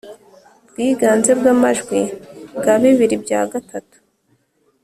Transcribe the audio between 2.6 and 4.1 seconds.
bibiri bya gatatu